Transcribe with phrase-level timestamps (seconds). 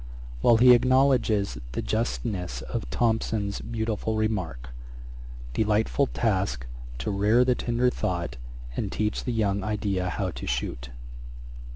[0.41, 4.69] ]While we acknowledge the justness of Thomson's beautiful remark,
[5.53, 6.65] 'Delightful task!
[6.97, 8.37] to rear the tender thought,
[8.75, 10.89] And teach the young idea how to shoot!'